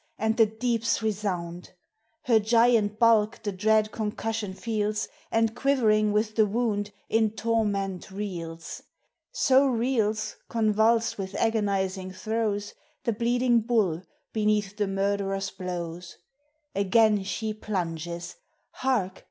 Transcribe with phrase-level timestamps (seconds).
[0.17, 1.73] and the deeps re sound!
[2.23, 8.81] Her giant bulk the dread concussion feels, And quivering with the wound in torment reels.
[9.31, 12.73] So reels, convulsed with agonizing throes.
[13.03, 14.01] The bleeding bull
[14.33, 16.17] beneath the murderer's blows.
[16.73, 18.37] Again she plunges!
[18.71, 19.19] hark!